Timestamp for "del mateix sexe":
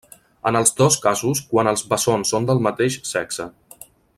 2.51-3.51